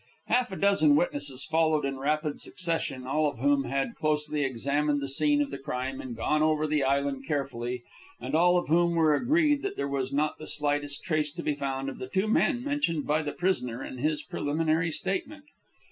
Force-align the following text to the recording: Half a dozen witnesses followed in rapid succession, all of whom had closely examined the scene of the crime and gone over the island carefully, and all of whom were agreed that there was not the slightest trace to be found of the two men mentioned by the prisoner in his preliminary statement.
Half 0.25 0.51
a 0.51 0.55
dozen 0.55 0.95
witnesses 0.95 1.45
followed 1.45 1.85
in 1.85 1.99
rapid 1.99 2.39
succession, 2.41 3.05
all 3.05 3.27
of 3.27 3.37
whom 3.37 3.65
had 3.65 3.93
closely 3.93 4.43
examined 4.43 4.99
the 4.99 5.07
scene 5.07 5.43
of 5.43 5.51
the 5.51 5.59
crime 5.59 6.01
and 6.01 6.15
gone 6.15 6.41
over 6.41 6.65
the 6.65 6.83
island 6.83 7.25
carefully, 7.27 7.83
and 8.19 8.33
all 8.33 8.57
of 8.57 8.67
whom 8.67 8.95
were 8.95 9.13
agreed 9.13 9.61
that 9.61 9.77
there 9.77 9.87
was 9.87 10.11
not 10.11 10.39
the 10.39 10.47
slightest 10.47 11.03
trace 11.03 11.29
to 11.33 11.43
be 11.43 11.53
found 11.53 11.87
of 11.87 11.99
the 11.99 12.09
two 12.09 12.27
men 12.27 12.63
mentioned 12.63 13.05
by 13.05 13.21
the 13.21 13.31
prisoner 13.31 13.83
in 13.83 13.99
his 13.99 14.23
preliminary 14.23 14.89
statement. 14.89 15.45